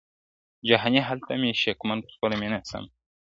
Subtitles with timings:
[0.67, 2.95] جهاني هلته مي شکمن پر خپله مینه سمه `